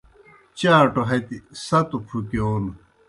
چاٹوْ 0.57 1.01
ہتیْ 1.09 1.37
ستو 1.65 1.97
پُھکِیون 2.07 2.65